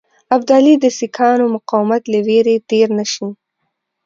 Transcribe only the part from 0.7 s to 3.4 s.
د سیکهانو مقاومت له وېرې تېر نه شي.